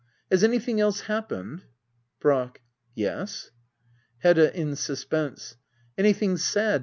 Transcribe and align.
'\ 0.17 0.31
Has 0.31 0.43
anything 0.43 0.81
else 0.81 1.01
happened? 1.01 1.61
Brack. 2.19 2.61
Yes. 2.95 3.51
Hedda. 4.23 4.51
[In 4.59 4.75
suspense,"] 4.75 5.57
Anything 5.95 6.37
sad. 6.37 6.79